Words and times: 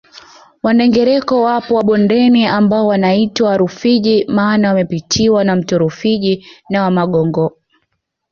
Wandengereko 0.63 1.41
wapo 1.41 1.75
wa 1.75 1.83
bondeni 1.83 2.45
ambao 2.45 2.87
wanaitwa 2.87 3.49
Warufiji 3.49 4.25
maana 4.27 4.67
wamepitiwa 4.69 5.43
na 5.43 5.55
mto 5.55 5.77
Rufiji 5.77 6.45
na 6.69 6.83
Wamagongo 6.83 7.57